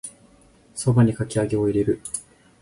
[0.75, 2.01] 蕎麦にかき揚げを入れる